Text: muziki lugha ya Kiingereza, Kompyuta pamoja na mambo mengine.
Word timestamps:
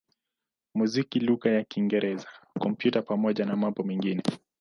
muziki 0.77 1.15
lugha 1.27 1.47
ya 1.55 1.63
Kiingereza, 1.69 2.29
Kompyuta 2.61 3.01
pamoja 3.01 3.45
na 3.45 3.55
mambo 3.55 3.83
mengine. 3.83 4.21